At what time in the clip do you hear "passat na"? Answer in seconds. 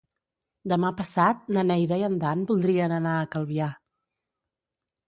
1.01-1.65